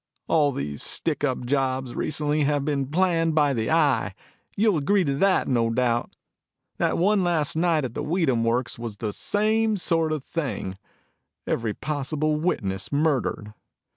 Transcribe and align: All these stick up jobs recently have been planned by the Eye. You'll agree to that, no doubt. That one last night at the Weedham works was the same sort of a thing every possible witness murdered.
All 0.27 0.51
these 0.51 0.81
stick 0.81 1.23
up 1.23 1.45
jobs 1.45 1.93
recently 1.93 2.41
have 2.41 2.65
been 2.65 2.87
planned 2.87 3.35
by 3.35 3.53
the 3.53 3.69
Eye. 3.69 4.15
You'll 4.57 4.79
agree 4.79 5.03
to 5.03 5.13
that, 5.17 5.47
no 5.47 5.69
doubt. 5.69 6.15
That 6.79 6.97
one 6.97 7.23
last 7.23 7.55
night 7.55 7.85
at 7.85 7.93
the 7.93 8.01
Weedham 8.01 8.43
works 8.43 8.79
was 8.79 8.97
the 8.97 9.13
same 9.13 9.77
sort 9.77 10.11
of 10.11 10.23
a 10.23 10.25
thing 10.25 10.79
every 11.45 11.75
possible 11.75 12.37
witness 12.39 12.91
murdered. 12.91 13.53